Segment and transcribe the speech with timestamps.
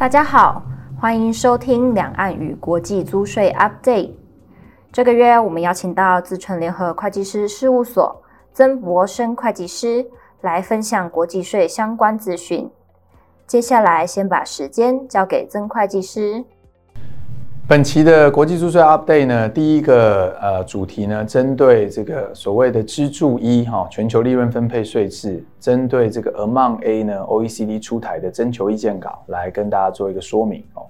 [0.00, 0.62] 大家好，
[0.98, 4.14] 欢迎收听两岸与国际租税 Update。
[4.90, 8.22] 这个月我们邀请到自诚联合会计师事务所
[8.54, 10.06] 曾博生会计师
[10.40, 12.70] 来分享国际税相关资讯。
[13.46, 16.46] 接下来先把时间交给曾会计师。
[17.70, 30.82] 本期的国际注税 Update 呢，第一个呃主题呢，针对这个所谓的支柱一哈全球利润分配税制，针对这个 Amount A 呢，OECD 出台的征求意见稿来跟大家做一个说明哦。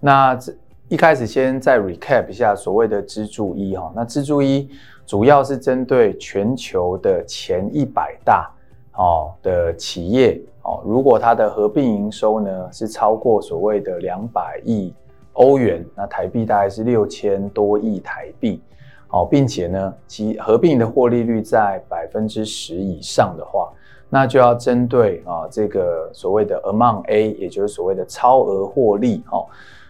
[0.00, 0.52] 那这
[0.88, 4.68] 一开始先再 recap 一下所谓的支柱一哈，那支柱一
[5.06, 8.50] 主要是针对全球的前一百大
[8.96, 14.92] 哦的企业哦，如果它的合并营收呢是超过所谓的两百亿。
[15.38, 18.60] 欧元，那台币大概是六千多亿台币，
[19.06, 23.72] 好，并且呢，其合并的获利率在百分之十以上的话，
[24.08, 29.46] 那就要针对啊这个所谓的 Amount A，也就是所谓的超额获利，哦，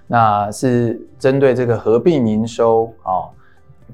[0.07, 3.25] 那是针对这个合并营收啊，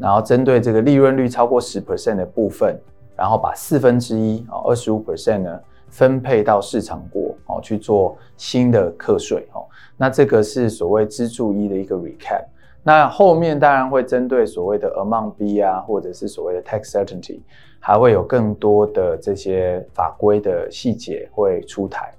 [0.01, 2.77] 然后针对这个利润率超过十 percent 的部分，
[3.15, 5.61] 然后把四分之一啊二十五 percent 呢
[5.95, 9.65] 分配到市场国哦去做新的课税哦。
[9.97, 12.45] 那这个是所谓支柱一的一个 recap，
[12.83, 17.41] 那后面当然会针对所谓的 Amount B 啊，或者是所谓的 tax certainty，
[17.79, 22.13] 还会有更多的这些法规的细节会出台。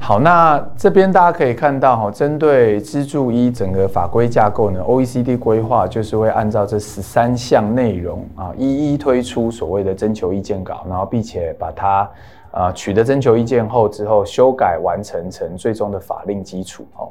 [0.00, 12.08] 好，那这边大家可以看到哈，针对支柱一整个法规架构呢，OECD 规划就是会按照这十三项内容啊，一一推出所谓的征求意见稿，然后并且把它。
[12.56, 17.10] 啊，取得征求意见后之后修改完成成最终的法令基础哦。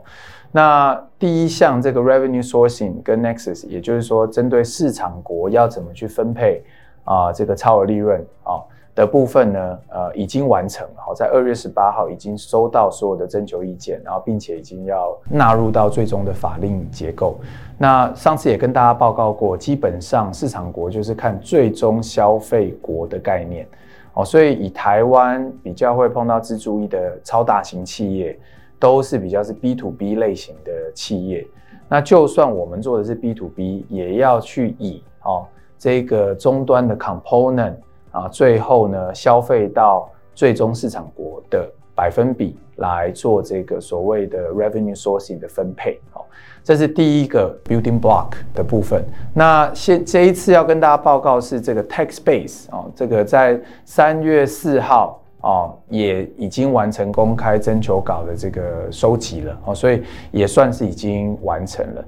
[0.53, 6.63] 那第一项这个 revenue sourcing 跟 nexus，也就是说针对市场国要怎么去分配
[7.03, 8.63] 啊这个超额利润啊
[8.95, 10.87] 的部分呢，呃已经完成。
[10.95, 17.39] 好，在二月十八号已经收到所有的征求意见，然后并且已经要纳入到最终的法令结构。
[17.77, 23.67] 那上次也跟大家报告过，基本上市场国就是看最终消费国的概念。
[24.13, 28.37] 哦，所以以台湾比较会碰到支柱一的超大型企业，
[28.79, 31.47] 都是比较是 B to B 类型的企业。
[31.89, 35.47] 那就算我们做的是 B to B，也要去以哦
[35.79, 37.73] 这个终端的 component
[38.13, 45.99] 啊，最后呢消费到最终市场国的百分比来做这个所谓的 revenue sourcing 的分配。
[46.11, 46.25] 好
[46.63, 49.03] 这是第一个 building block 的部分。
[49.33, 62.05] 那现这一次要跟大家报告是这个 tax base 哦，这个在三月四号哦也已经完成公开征求稿的这个收集了哦，所以也算是已经完成了。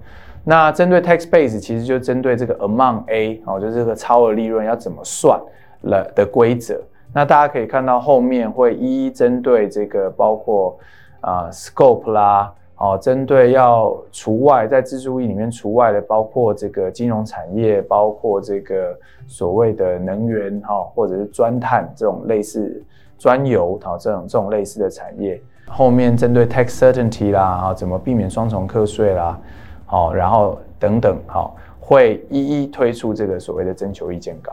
[0.48, 5.38] 那针对 tax base 其实就针对这个 amount A 哦，就是这个超额利润要怎么算
[5.82, 6.82] 了的规则。
[7.14, 10.78] 那大家可以看到后面会一一针对这个包括
[11.22, 12.54] 啊、scope 啦。
[12.78, 18.94] 哦，针对要除外，在支柱一里面除外的，包括这个金融产业，包括这个
[19.28, 22.84] 所谓的能源哈，或者是钻探这种类似
[23.18, 25.42] 钻油哈这种这种类似的产业。
[25.70, 29.40] 后面针对 tax certainty 啦，啊，怎么避免双重课税啦，
[29.86, 34.52] 好，然后等等，好，会一一推出这个所谓的征求意见稿。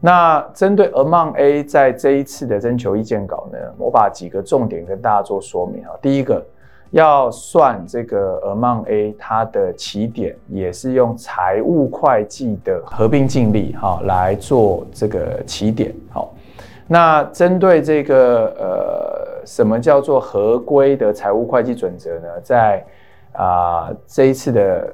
[0.00, 5.90] 那针对 Amount A 在这一次的征求意见稿呢，我把几个重点跟大家做说明啊。
[6.02, 6.44] 第一个。
[6.92, 15.94] 要算这个 Amount A，它的起点也是用财务会计的合并净利哈来做这个起点。
[16.10, 16.34] 好，
[16.88, 22.28] 那针对这个呃，什么叫做合规的财务会计准则呢？
[22.42, 22.84] 在
[23.34, 24.92] 啊、这一次的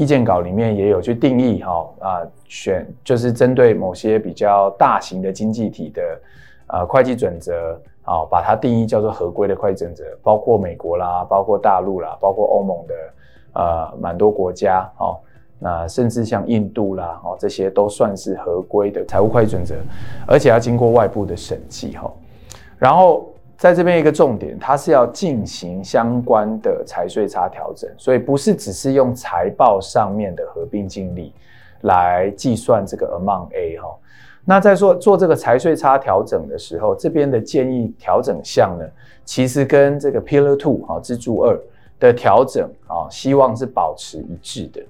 [0.00, 6.02] 意见稿里面也有去定义哈啊，选就是针对某些比较大型的经济体的
[6.66, 7.78] 啊、呃、会计准则。
[8.02, 12.94] 好，把它定义叫做合规的会计准则，包括美国啦，包括大陆啦，包括欧盟的
[13.52, 15.18] 呃蛮多国家哦，
[15.58, 19.74] 那甚至像印度啦哦，这些都算是合规的财务会计准则，
[20.26, 22.10] 而且要经过外部的审计哈。
[22.78, 23.28] 然后
[23.60, 31.30] 在这边一个重点，它是要进行相关的财税差调整，所以不是只是用财报上面的合并净利
[31.82, 33.94] 来计算这个 Amount A 哈。
[34.46, 38.86] 那在做做这个财税差调整的时候，这边的建议调整项呢，
[39.26, 41.60] 其实跟这个 Pillar Two 哈支柱二
[41.98, 44.80] 的调整啊，希望是保持一致的。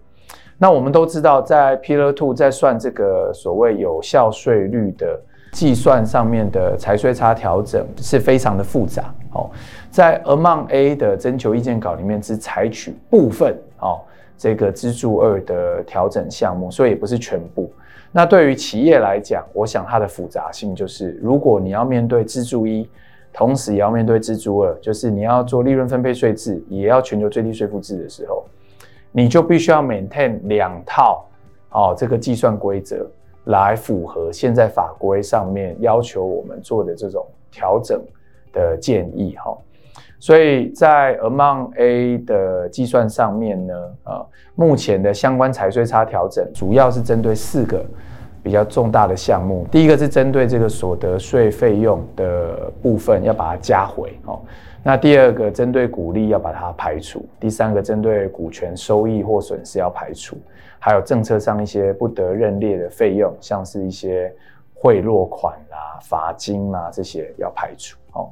[0.56, 5.20] 那我们都知道，在 Pillar Two 在算这个所谓有效税率的
[5.52, 9.50] 计算上面的财税差调整是非常的复杂哦。
[9.90, 14.00] 在 Amount A 的征求意见稿里面只采取部分哦
[14.38, 17.70] 这个支柱二的调整项目，所以也不是全部。
[18.12, 22.88] 那对于企业来讲，我想它的复杂性就是，如果你要面对支柱一
[23.32, 28.44] 同时也要面对支柱二，就是你要做利润分配税制，也要全球最低税负制的时候，
[29.12, 31.24] 你就必须要 maintain 两套
[31.70, 33.06] 哦这个计算规则
[33.50, 38.02] 来符合现在法规上面要求我们做的这种调整
[38.52, 39.56] 的建议哈。
[40.18, 43.74] 所以在 Amount A 的计算上面呢，
[44.04, 47.82] 呃，目前的相关财税差调整主要是针对四个
[48.42, 49.66] 比较重大的项目。
[49.70, 54.38] 第一个是针对这个所得税费用的部分，要把它加回哦。
[54.82, 57.24] 那第二个针对股利要把它排除。
[57.38, 60.36] 第三个针对股权收益或损失要排除。
[60.80, 64.34] 还有政策上一些不得认列的费用，像是一些
[64.74, 68.30] 贿赂款啦、罚金啦这些要排除哦。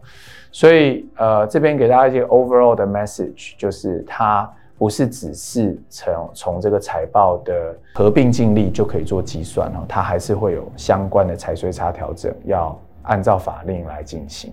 [0.50, 14.52] 所以，呃，这边给大家一些 overall 的 message，就是它不是只是从从这个财报的合并净利就可以做计算哦，它还是会有相关的财税差调整，要按照法令来进行。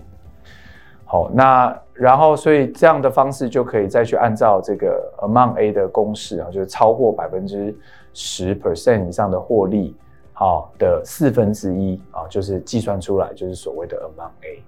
[1.08, 7.72] 好，那然后所以这样的方式就可以再去按照这个 Amount A 的公式啊，就是超过百分之
[8.12, 9.96] 十 percent 以上的获利，
[10.32, 14.62] 好，的四分之一啊，就是计算出来就是所谓的 Amount A。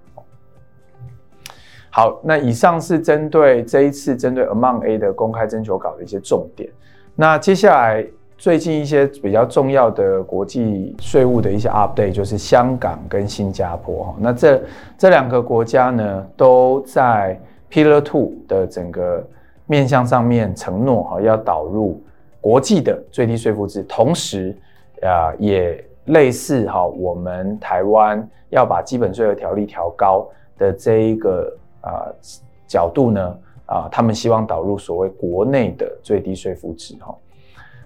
[1.91, 6.71] 好，那以上是针对这一次针对 Amount A 的公开征求稿的一些重点。
[7.17, 8.07] 那接下来
[8.39, 14.15] 最近一些比较重要的国际税务的一些 update，就是香港跟新加坡哈。
[14.19, 14.63] 那这
[14.97, 17.39] 这两个国家呢，都在
[17.71, 19.23] Pillar Two 的整个
[19.67, 22.01] 面向上面承诺哈，要导入
[22.41, 24.57] 国际的最低税负制，同时
[25.03, 30.27] 啊，也类似哈，我们台湾要把基本税额条例调高
[30.57, 31.53] 的这一个。
[31.81, 32.05] 啊、
[32.67, 33.39] 角度呢？
[33.67, 37.15] 啊、他们希望导入所谓国内的最低税负制哈。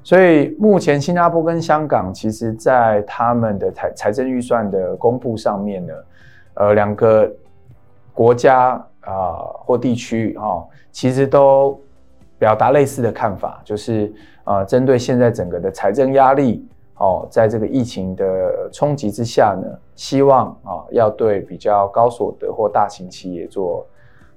[0.04, 5.94] 所以目前新加坡跟香港，其实在他们的财财政预算的公布上面呢，
[6.54, 7.30] 呃，两个
[8.12, 11.80] 国家啊、或地区啊、哦，其实都
[12.38, 14.12] 表达类似的看法，就是
[14.44, 16.66] 呃，针对现在整个的财政压力
[16.96, 23.86] 哦，在这个疫情的冲击之下呢，希望啊要对比较高所得或大型企业做。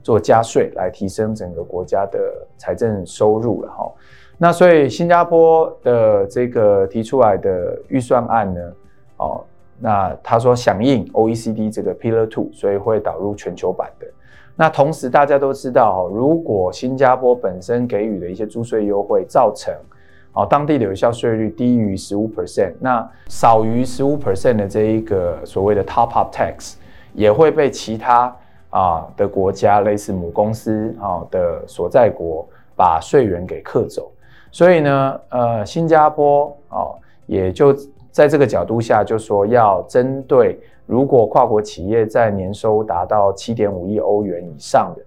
[0.06, 2.20] 做加税来提升整个国家的
[2.60, 3.92] 财政收入了哈，
[4.38, 8.62] 那所以新加坡的这个提出来的预算案呢，
[9.18, 9.44] 哦，
[9.80, 14.06] 那他说响应 OECD 这个 Pillar Two，所以会导入全球版的。
[14.56, 19.74] 那同时大家都知道，如果新加坡本身给予的一些租税优惠造成
[20.34, 26.76] 哦当地的有效税率低于十五 percent，那少于十五 percent 的这一个所谓的 Top Up Tax
[27.14, 28.36] 也会被其他。
[28.72, 32.46] 啊的国家类似母公司啊的所在国
[32.76, 34.12] 把税源给克走，
[34.56, 36.88] 所以呢，呃，新加坡啊
[37.26, 37.76] 也就
[38.10, 45.02] 在这个角度下就说要针对如果跨国企业在年收达到七点五亿欧元以上的，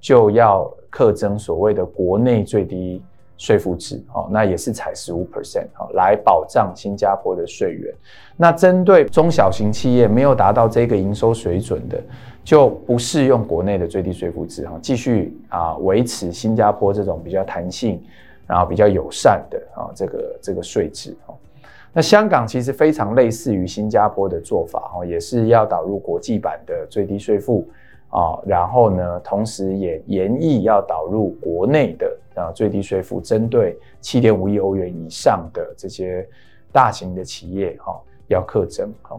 [0.00, 3.02] 就要课征所谓的国内最低
[3.36, 7.92] 税负制，哦，那也是采十五 percent，哦，来保障新加坡的税源。
[8.36, 12.00] 那针对中小型企业没有达到这个营收水准的。
[12.44, 18.02] 就不适用国内的最低税负制哈，继续啊维持新加坡这种比较弹性，
[18.52, 21.34] 然后比较友善的啊这个这个税制哈。
[21.90, 27.66] 那香港其实非常类似于新加坡的做法哈，也是要导入国际版的最低税负
[28.10, 36.28] 啊，然后呢，同时也研议要导入国内的啊最低税负，针对七点五亿欧元以上的这些
[36.70, 39.18] 大型的企业哈要课征哈。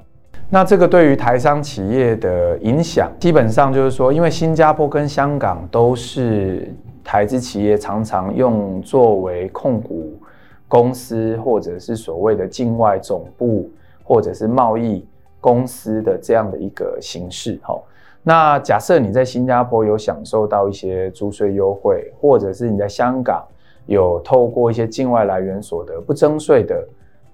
[0.49, 6.71] 那这个对于台商企业的影响，基本上就是说，因为新加坡跟香港都是
[7.03, 10.13] 台资企业常常用作为控股
[10.67, 13.67] 公司，或者是所谓的境外总部，
[14.03, 15.03] 或者是贸易
[15.41, 17.59] 公司的这样的一个形式。
[17.63, 17.75] 哈，
[18.21, 23.43] 那假设你在新加坡有享受到一些租税优惠，或者是你在香港
[23.87, 26.87] 有透过一些境外来源所得不征税的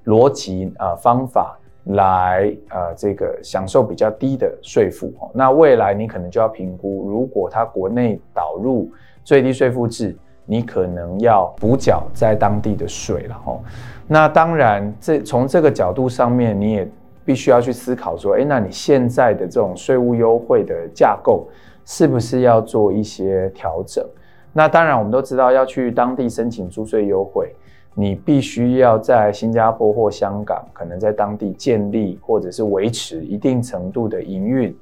[0.06, 1.59] 逻辑啊方法。
[1.86, 8.92] 来，呃，这个享受比较低的税负，那未来你可能就要评估，如果它国内导入
[9.24, 13.60] 最低税负制，你可能要补缴在当地的税了哈。
[14.08, 16.88] 那当然，这从这个角度上面，你也
[17.26, 21.48] 必须要去思考说，诶，那你现在的这种税务优惠的架构，
[21.86, 24.06] 是不是要做一些调整？
[24.52, 27.54] 那当然，我们都知道要去当地申请租税优惠。
[28.00, 34.74] 你必须要在新加坡或香港，可能在当地建立或者是维持一定程度的营运，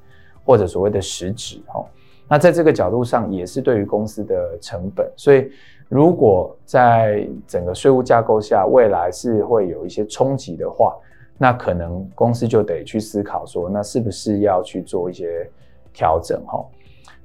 [0.44, 1.84] 或者所谓的实质哈。
[2.28, 5.10] 那在这个角度上，也是对于公司的成本。
[5.16, 5.50] 所以，
[5.88, 10.96] 如果在整个税务架构下，未来是会有一些冲击的话，
[11.36, 15.50] 那可能公司就得去思考说，那是不是要去做一些
[15.92, 16.64] 调整哈。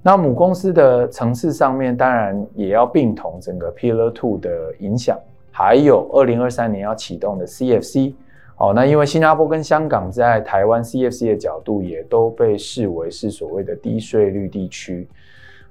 [0.01, 5.19] 那母公司的层次上面，当然也要并同整个 Pillar Two 的影响，
[5.53, 8.15] 还有二零二三年要启动的 CFC。
[8.57, 15.07] 哦，那因为新加坡跟香港在台湾 CFC 的角度也都被视为是所谓的低税率地区。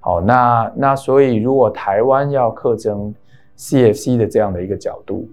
[0.00, 3.14] 好，那那所以如果台湾要课征
[3.56, 5.28] CFC 的这样的一个角度，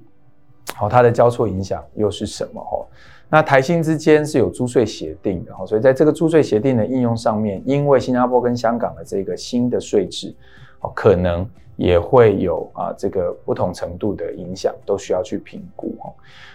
[0.75, 2.61] 好，它的交错影响又是什么？
[2.61, 2.85] 哈，
[3.29, 10.33] 那台新之间是有租税协定的，所以在这个租税协定的应用上面，因为新加坡跟香港的这个新的税制，
[10.81, 11.45] 哦，可能
[11.79, 16.11] 也会有啊这个不同程度的影响，都需要去评估，哦。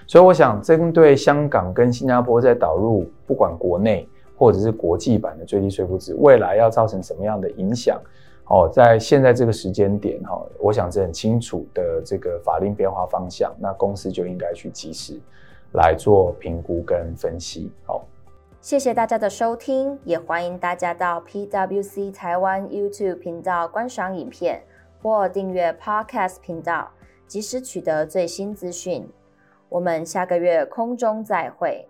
[0.06, 7.98] 所以我想针对香港跟新加坡在导入不管国内或者是国际版的最低税负制，未来要造成什么样的影响？
[8.48, 15.18] 哦，在现在这个时间点哈，我想是很清楚的这个法令变化方向，那公司就应该去及时
[15.72, 17.72] 来做评估跟分析。
[17.86, 18.04] 好，
[18.60, 24.62] 谢谢大家的收听，也欢迎大家到 PWC 台湾 YouTube 频道观赏影片
[25.04, 26.90] 或订阅 Podcast 频道，
[27.26, 29.06] 及时取得最新资讯。
[29.68, 31.86] 我们下个月空中再会。